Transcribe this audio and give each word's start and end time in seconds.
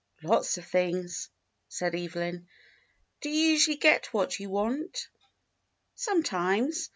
^" 0.23 0.27
"Lots 0.27 0.57
of 0.57 0.65
things," 0.65 1.29
said 1.67 1.93
Evelyn. 1.93 2.47
"Do 3.21 3.29
you 3.29 3.49
usually 3.51 3.75
get 3.77 4.07
what 4.11 4.39
you 4.39 4.49
want.^" 4.49 5.09
"Sometimes. 5.93 6.89